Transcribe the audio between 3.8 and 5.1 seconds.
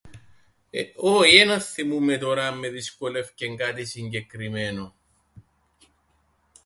συγκεκριμένον.